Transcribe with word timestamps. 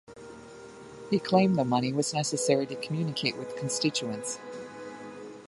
He 1.11 1.19
claimed 1.19 1.59
the 1.59 1.63
money 1.63 1.93
was 1.93 2.11
necessary 2.11 2.65
to 2.65 2.75
communicate 2.75 3.37
with 3.37 3.55
constituents. 3.55 4.39